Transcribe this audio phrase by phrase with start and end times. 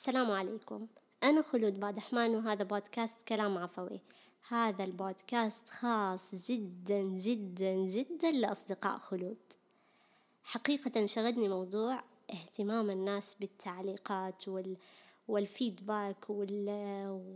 [0.00, 0.86] السلام عليكم.
[1.22, 4.00] أنا خلود بادحمان وهذا بودكاست كلام عفوي.
[4.48, 9.38] هذا البودكاست خاص جدا جدا جدا لأصدقاء خلود.
[10.44, 14.76] حقيقة شغلني موضوع اهتمام الناس بالتعليقات وال
[15.28, 16.68] والفيدباك وال...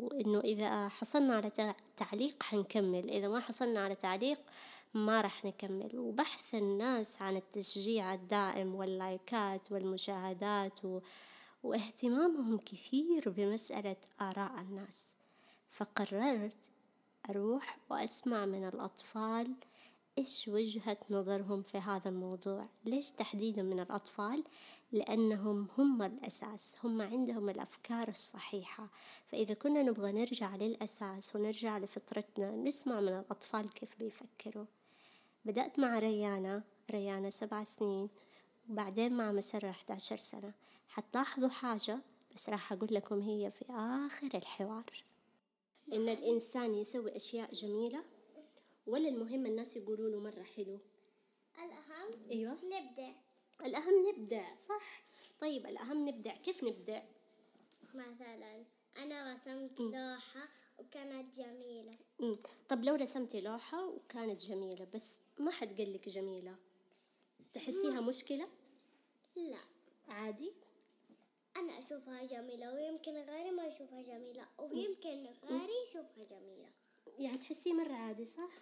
[0.00, 4.40] وإنه إذا حصلنا على تعليق حنكمل إذا ما حصلنا على تعليق
[4.94, 5.98] ما راح نكمل.
[5.98, 11.00] وبحث الناس عن التشجيع الدائم واللايكات والمشاهدات و...
[11.62, 15.06] واهتمامهم كثير بمسألة آراء الناس
[15.70, 16.56] فقررت
[17.30, 19.54] أروح وأسمع من الأطفال
[20.18, 22.66] إيش وجهة نظرهم في هذا الموضوع.
[22.84, 24.44] ليش تحديدا من الأطفال؟
[24.92, 28.88] لأنهم هم الأساس هم عندهم الأفكار الصحيحة.
[29.32, 34.66] فإذا كنا نبغى نرجع للأساس ونرجع لفطرتنا نسمع من الأطفال كيف بيفكروا.
[35.44, 38.08] بدأت مع ريانة ريانة سبع سنين
[38.70, 40.52] وبعدين مع مسرة 11 سنة.
[40.90, 41.98] حتلاحظوا حاجة؟
[42.34, 45.04] بس راح أقول لكم هي في آخر الحوار.
[45.92, 48.04] إن الإنسان يسوي أشياء جميلة
[48.86, 50.78] ولا المهم الناس يقولوا له مرة حلو؟
[51.58, 52.52] الأهم أيوة.
[52.64, 53.14] نبدأ
[53.66, 55.02] الأهم نبدع صح.
[55.40, 56.36] طيب الأهم نبدع.
[56.36, 57.02] كيف نبدع؟
[57.94, 58.64] مثلا
[58.98, 61.92] أنا رسمت لوحة وكانت جميلة.
[62.20, 62.36] مم.
[62.68, 66.56] طب لو رسمتي لوحة وكانت جميلة بس ما حد قال لك جميلة
[67.52, 68.48] تحسيها مشكلة؟
[69.36, 69.58] لا.
[70.08, 70.52] عادي؟
[71.56, 76.68] أنا أشوفها جميلة ويمكن غيري ما يشوفها جميلة ويمكن غيري يشوفها جميلة.
[77.18, 78.52] يعني تحسيه مرة عادي صح؟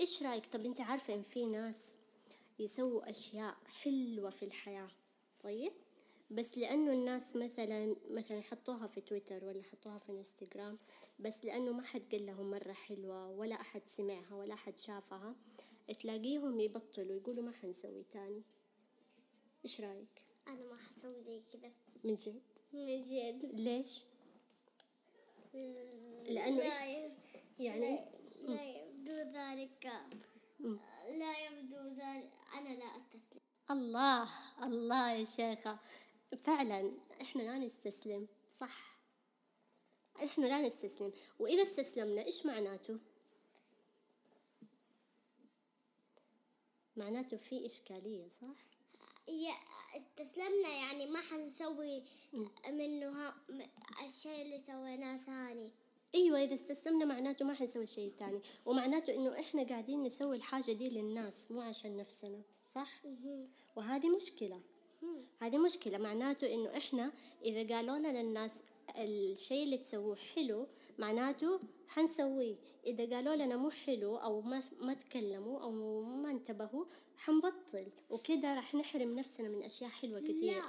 [0.00, 1.96] إيش رأيك؟ طب أنت عارفة إن في ناس
[2.58, 4.90] يسووا أشياء حلوة في الحياة
[5.40, 5.72] طيب؟
[6.30, 10.78] بس لأنه الناس مثلا مثلا حطوها في تويتر ولا حطوها في إنستغرام
[11.18, 15.36] بس لأنه ما حد قال لهم مرة حلوة ولا أحد سمعها ولا أحد شافها
[15.98, 18.42] تلاقيهم يبطلوا يقولوا ما حنسوي تاني.
[19.64, 21.72] إيش رأيك؟ أنا ما حسوي زي كذا
[22.04, 23.44] من جد؟ من جد.
[23.60, 24.02] ليش؟
[26.28, 27.12] لأنه لا إيش
[27.58, 27.90] ي- يعني؟
[28.42, 29.86] لا, لا يبدو ذلك.
[31.08, 32.30] لا يبدو ذلك.
[32.54, 33.40] أنا لا أستسلم.
[33.70, 34.28] الله
[34.62, 35.78] الله يا شيخة.
[36.36, 36.90] فعلا
[37.22, 38.28] إحنا لا نستسلم
[38.60, 38.96] صح.
[40.24, 41.12] إحنا لا نستسلم.
[41.38, 42.98] وإذا استسلمنا إيش معناته؟
[46.96, 48.75] معناته في إشكالية صح؟
[49.96, 52.02] استسلمنا يعني ما حنسوي
[52.70, 53.32] منه
[54.08, 55.72] الشيء اللي سويناه ثاني.
[56.14, 60.88] أيوه إذا استسلمنا معناته ما حنسوي شيء تاني ومعناته إنه إحنا قاعدين نسوي الحاجة دي
[60.88, 62.88] للناس مو عشان نفسنا صح؟
[63.76, 64.60] وهذه مشكلة.
[65.42, 65.98] هذه مشكلة.
[65.98, 67.12] معناته إنه إحنا
[67.44, 68.52] إذا قالوا لنا الناس
[68.98, 70.66] الشيء اللي تسووه حلو
[70.98, 72.56] معناته حنسويه.
[72.86, 76.84] إذا قالوا لنا مو حلو أو ما ما تكلموا أو ما انتبهوا
[77.16, 77.92] حنبطل.
[78.10, 80.54] وكده راح نحرم نفسنا من أشياء حلوة كتير.
[80.54, 80.62] لا.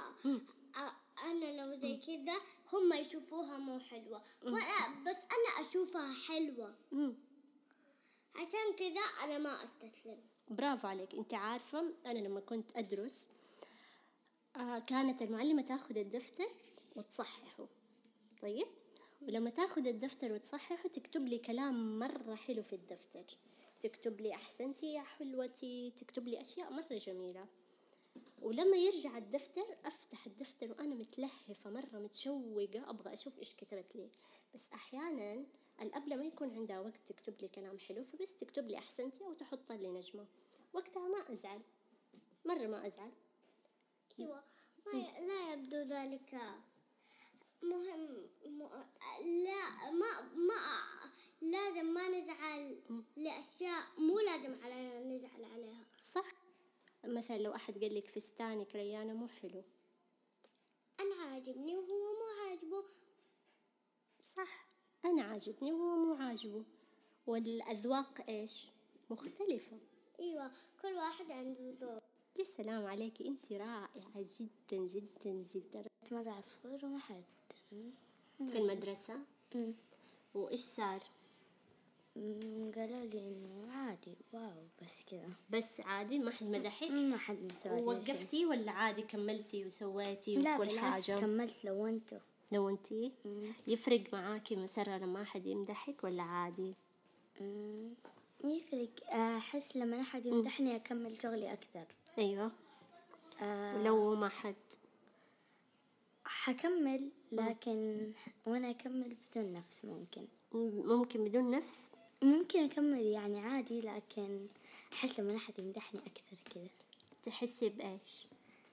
[1.24, 2.36] أنا لو زي كذا
[2.72, 4.22] هم يشوفوها مو حلوة.
[4.44, 6.74] وأنا بس أنا أشوفها حلوة.
[6.92, 7.14] مم.
[8.34, 10.18] عشان كذا أنا ما أستسلم.
[10.48, 11.14] برافو عليك.
[11.14, 13.28] أنت عارفة أنا لما كنت أدرس
[14.56, 16.48] آه كانت المعلمة تأخذ الدفتر
[16.96, 17.66] وتصححه.
[18.42, 18.66] طيب؟
[19.22, 23.24] ولما تاخذ الدفتر وتصححه تكتب لي كلام مرة حلو في الدفتر.
[23.80, 27.46] تكتب لي أحسنتي يا حلوتي تكتب لي أشياء مرة جميلة.
[28.42, 34.08] ولما يرجع الدفتر أفتح الدفتر وأنا متلهفة مرة متشوقة أبغى أشوف إيش كتبت لي.
[34.54, 35.44] بس أحيانا
[35.82, 39.72] الأب ما يكون عندها وقت تكتب لي كلام حلو فبس تكتب لي أحسنتي أو تحط
[39.72, 40.26] لي نجمة.
[40.72, 41.60] وقتها ما أزعل.
[42.44, 43.12] مرة ما أزعل.
[44.20, 44.42] أيوة.
[44.86, 46.40] ما ي- لا يبدو ذلك.
[47.62, 48.28] مهم.
[48.46, 48.62] م...
[49.20, 50.54] لا ما ما
[51.40, 52.80] لازم ما نزعل
[53.16, 55.84] لأشياء مو لازم علينا نزعل عليها.
[56.02, 56.32] صح.
[57.06, 59.62] مثلا لو أحد قال لك فستانك ريانة مو حلو.
[61.00, 62.84] أنا عاجبني وهو مو عاجبه.
[64.24, 64.68] صح.
[65.04, 66.64] أنا عاجبني وهو مو عاجبه.
[67.26, 68.66] والأذواق إيش؟
[69.10, 69.78] مختلفة.
[70.20, 70.52] أيوة
[70.82, 72.02] كل واحد عنده ذوق.
[72.38, 75.82] يا سلام عليكي أنت رائعة جدا جدا جدا.
[76.10, 77.24] مرة عصفور وما حد.
[78.38, 79.14] في المدرسة؟
[80.34, 81.00] وإيش صار؟
[82.76, 85.28] قالوا لي إنه عادي واو بس كذا.
[85.50, 87.82] بس عادي ما حد مدحك؟ ما حد مسوي.
[87.82, 92.16] ووقفتي ولا عادي كملتي وسويتي لا وكل بالعكس حاجة؟ كملت لو انتو
[92.52, 93.12] لو أنتي
[93.66, 96.74] يفرق معاكي مسرة لما أحد يمدحك ولا عادي؟
[97.40, 97.94] مم.
[98.44, 98.90] يفرق.
[99.14, 101.84] أحس لما أحد يمدحني أكمل شغلي أكثر.
[102.18, 102.52] أيوة.
[103.42, 103.82] آه.
[103.82, 104.54] لو ما حد.
[106.48, 108.10] حكمل لكن
[108.46, 110.26] وأنا أكمل بدون نفس ممكن.
[110.52, 111.88] ممكن بدون نفس؟
[112.22, 114.46] ممكن أكمل يعني عادي لكن
[114.92, 116.68] أحس لما أحد يمدحني أكثر كذا.
[117.22, 118.26] تحسي بإيش؟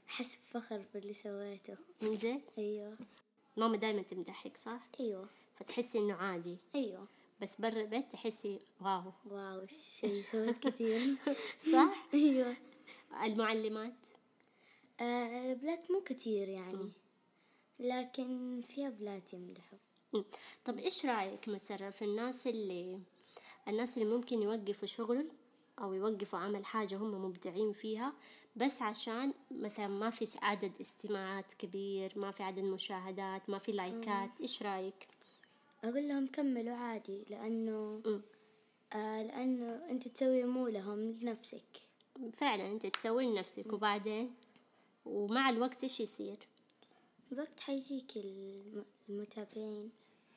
[0.09, 1.77] أحس بفخر باللي سويته.
[2.01, 2.93] من جد؟ أيوة.
[3.57, 5.29] ماما دايما تمدحك صح؟ أيوة.
[5.59, 6.57] فتحسي إنه عادي.
[6.75, 7.07] أيوة.
[7.41, 9.11] بس برا البيت تحسي wow.
[9.31, 11.15] wow شي سويت كثير.
[11.73, 12.55] صح؟ أيوة.
[13.23, 14.07] المعلمات؟
[14.99, 16.91] آه البنات مو كثير يعني.
[17.79, 19.77] لكن في بنات يمدحوا.
[20.65, 22.99] طب إيش رأيك مثلا في الناس اللي
[23.67, 25.27] الناس اللي ممكن يوقفوا شغل
[25.81, 28.13] أو يوقفوا عمل حاجة هم مبدعين فيها
[28.55, 34.41] بس عشان مثلا ما في عدد استماعات كبير ما في عدد مشاهدات ما في لايكات؟
[34.41, 35.07] إيش رأيك؟
[35.83, 38.01] أقول لهم كملوا عادي لأنه.
[38.93, 41.77] آه لأنه أنت تسوي مو لهم لنفسك.
[42.33, 44.33] فعلا أنت تسوي لنفسك وبعدين
[45.05, 46.37] ومع الوقت إيش يصير؟
[47.35, 49.91] الوقت حيجيك الم- المتابعين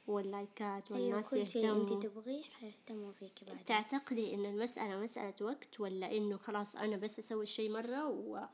[0.06, 2.00] واللايكات أيوة والناس كل شيء أنت يهتموا.
[2.00, 3.64] تبغيه حيهتموا فيك بعدين.
[3.64, 8.48] تعتقدي إن المسألة مسألة وقت ولا إنه خلاص أنا بس أسوي الشيء مرة و...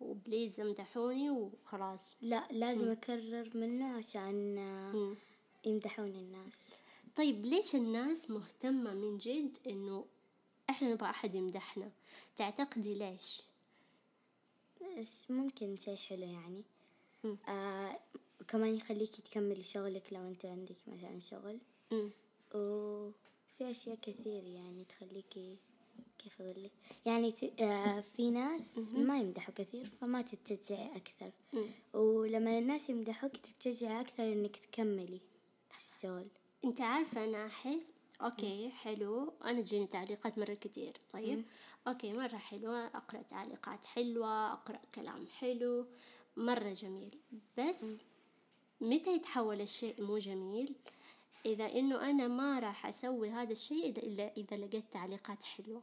[0.00, 5.16] وبليز امدحوني وخلاص؟ لا لازم أكرر منه عشان آه، مم.
[5.66, 6.58] يمدحون الناس.
[7.16, 10.04] طيب ليش الناس مهتمة من جد إنه
[10.70, 11.90] إحنا نبغى أحد يمدحنا؟
[12.36, 13.42] تعتقدي ليش؟
[14.98, 16.62] بس ممكن شيء حلو يعني.
[17.48, 17.98] آه
[18.48, 21.58] كمان يخليك تكملي شغلك لو أنت عندك مثلا شغل.
[21.92, 22.10] مم.
[22.54, 25.56] وفي أشياء كثير يعني تخليكي
[26.18, 26.72] كيف أقول لك؟
[27.06, 27.60] يعني ت...
[27.60, 31.30] آه في ناس ما يمدحوا كثير فما تتشجعي أكثر.
[31.52, 31.66] مم.
[31.92, 35.20] ولما الناس يمدحوك تتشجعي أكثر إنك تكملي
[35.78, 36.26] الشغل.
[36.64, 37.92] أنت عارفة أنا أحس
[38.22, 39.32] okay حلو.
[39.44, 41.44] أنا تجيني تعليقات مرة كتير طيب؟
[41.88, 42.86] أوكي مرة حلوة.
[42.86, 45.86] أقرأ تعليقات حلوة أقرأ كلام حلو.
[46.36, 47.18] مرة جميل.
[47.58, 47.84] بس
[48.80, 50.74] متى يتحول الشيء مو جميل؟
[51.46, 55.82] إذا إنه أنا ما راح أسوي هذا الشيء إلا إذا لقيت تعليقات حلوة.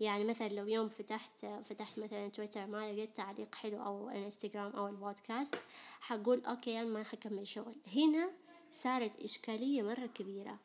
[0.00, 4.88] يعني مثلا لو يوم فتحت فتحت مثلا تويتر ما لقيت تعليق حلو أو إنستغرام أو
[4.88, 5.54] البودكاست
[6.00, 7.74] حقول أوكي أنا ما حكمل شغل.
[7.96, 8.30] هنا
[8.70, 10.58] صارت إشكالية مرة كبيرة.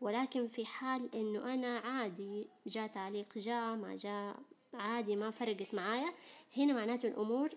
[0.00, 4.36] ولكن في حال إنه أنا عادي جاء تعليق جاء ما جاء
[4.74, 6.12] عادي ما فرقت معايا
[6.56, 7.50] هنا معناته الأمور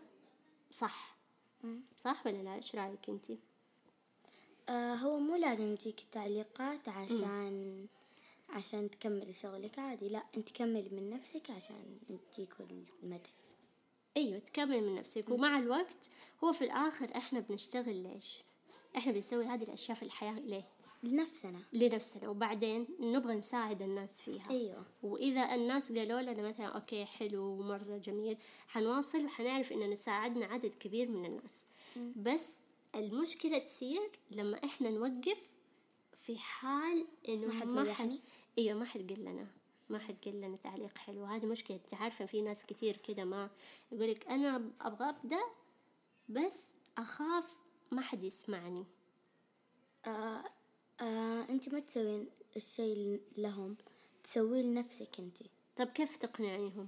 [0.71, 1.17] صح.
[1.97, 3.39] صح ولا لا؟ إيش رأيك انتي
[4.69, 7.87] آه هو مو لازم تجيك التعليقات عشان
[8.49, 10.09] عشان تكملي شغلك عادي.
[10.09, 11.99] لا أنت كملي من نفسك عشان
[12.31, 12.53] تجيك
[13.03, 13.29] المدح.
[14.17, 15.29] أيوه تكمل من نفسك.
[15.29, 16.09] ومع الوقت
[16.43, 18.37] هو في الآخر إحنا بنشتغل ليش؟
[18.97, 20.63] إحنا بنسوي هذه الأشياء في الحياة ليه؟
[21.03, 21.59] لنفسنا.
[21.73, 24.49] لنفسنا وبعدين نبغى نساعد الناس فيها.
[24.49, 24.85] أيوه.
[25.03, 28.37] وإذا الناس قالوا لنا مثلا أوكي حلو ومرة جميل
[28.67, 31.63] حنواصل وحنعرف إننا ساعدنا عدد كبير من الناس.
[32.15, 32.55] بس
[32.95, 35.49] المشكلة تصير لما إحنا نوقف
[36.25, 38.19] في حال إنه ما حد ما حد؟
[38.57, 39.47] أيوة ما حد قال لنا.
[39.89, 41.25] ما حد قال لنا تعليق حلو.
[41.25, 43.49] هذه مشكلة أنت عارفة في ناس كتير كده ما
[43.91, 45.41] يقولك أنا أبغى أبدأ
[46.29, 46.63] بس
[46.97, 47.57] أخاف
[47.91, 48.85] ما حد يسمعني.
[50.05, 50.43] آه
[51.01, 53.75] آه أنت ما تسوين الشيء لهم
[54.23, 55.37] تسويه لنفسك أنت
[55.77, 56.87] طب كيف تقنعيهم؟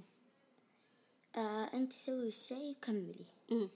[1.36, 3.68] آه أنت سوي الشيء وكملي مم.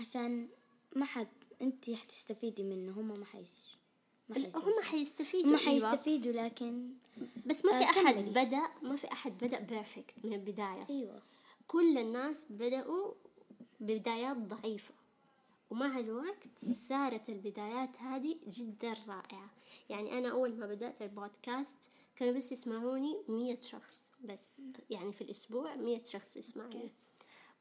[0.00, 0.48] عشان
[0.96, 1.28] ما حد
[1.62, 3.70] أنت حتستفيدي منه هم ما حيش
[4.36, 5.90] هم حيستفيدوا هم أيوة.
[5.90, 6.88] حيستفيدوا لكن
[7.46, 8.30] بس ما في آه، أحد كملي.
[8.30, 11.22] بدأ ما في أحد بدأ بيرفكت من البداية أيوه
[11.66, 13.12] كل الناس بدأوا
[13.80, 14.94] ببدايات ضعيفة
[15.70, 19.50] ومع الوقت صارت البدايات هذه جدا رائعة.
[19.88, 21.76] يعني أنا أول ما بدأت البودكاست
[22.16, 26.92] كانوا بس يسمعوني مية شخص بس يعني في الأسبوع مية شخص يسمعني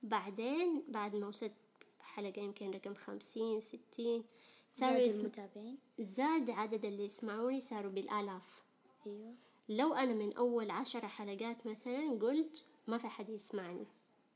[0.03, 1.53] بعدين بعد ما وصلت
[1.99, 4.23] حلقة يمكن رقم خمسين ستين
[4.71, 5.19] صاروا يسم...
[5.19, 8.63] المتابعين؟ زاد عدد اللي يسمعوني صاروا بالآلاف.
[9.07, 9.35] أيوه.
[9.69, 13.85] لو أنا من أول عشر حلقات مثلا قلت ما في حد يسمعني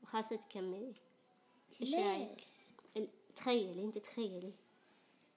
[0.02, 0.94] وخاصة تكملي.
[1.80, 2.44] إيش رأيك؟
[3.36, 4.52] تخيلي أنت تخيلي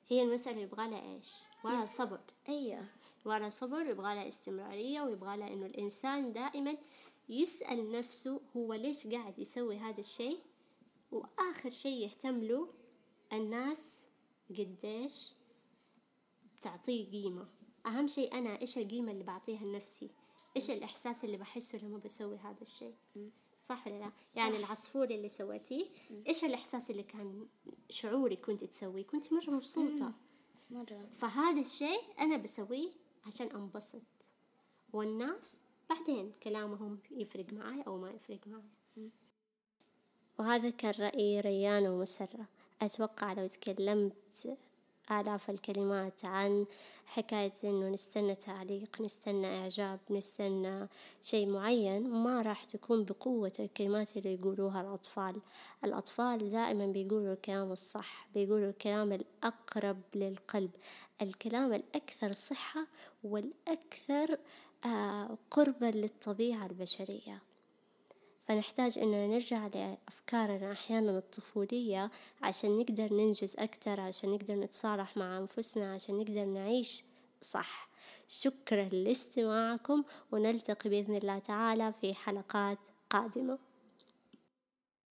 [0.08, 1.28] هي المسألة يبغى لها إيش؟
[1.60, 2.20] يبغى لها صبر.
[2.50, 2.86] أيوه.
[3.22, 6.78] يبغى لها صبر يبغى لها استمرارية ويبغى لها إنه الإنسان دائما
[7.30, 10.40] يسأل نفسه هو ليش قاعد يسوي هذا الشيء؟
[11.12, 12.74] وآخر شيء يهتم له
[13.34, 13.90] الناس
[14.50, 15.34] قديش
[16.62, 17.48] تعطيه قيمة.
[17.86, 20.10] أهم شيء أنا إيش القيمة اللي بعطيها لنفسي؟
[20.56, 22.96] إيش الإحساس اللي بحسه لما بسوي هذا الشيء؟
[23.68, 25.86] صح ولا لا؟ يعني العصفور اللي سويتيه
[26.28, 27.48] إيش الإحساس اللي كان
[27.90, 30.12] شعورك وانت تسويه؟ كنت مرة مبسوطة.
[30.70, 31.10] مرة.
[31.20, 32.90] فهذا الشيء أنا بسويه
[33.26, 34.02] عشان أنبسط.
[34.94, 35.56] والناس
[35.90, 39.12] بعدين كلامهم يفرق معي أو ما يفرق معي
[40.40, 42.48] وهذا كان رأي ريان ومسرة.
[42.82, 44.58] أتوقع لو تكلمت
[45.12, 46.66] آلاف الكلمات عن
[47.06, 50.88] حكاية إنه نستنى تعليق نستنى إعجاب نستنى
[51.22, 55.42] شيء معين ما راح تكون بقوة الكلمات اللي يقولوها الأطفال،
[55.84, 60.72] الأطفال دائما بيقولوا الكلام الصح بيقولوا الكلام الأقرب للقلب،
[61.22, 62.88] الكلام الأكثر صحة
[63.24, 64.38] والأكثر
[64.86, 67.42] آه، قربا للطبيعة البشرية.
[68.48, 72.12] فنحتاج إننا نرجع لأفكارنا أحيانا الطفولية
[72.42, 77.04] عشان نقدر ننجز أكتر عشان نقدر نتصالح مع أنفسنا عشان نقدر نعيش
[77.42, 77.90] صح.
[78.28, 82.78] شكرا لاستماعكم ونلتقي بإذن الله تعالى في حلقات
[83.10, 83.67] قادمة.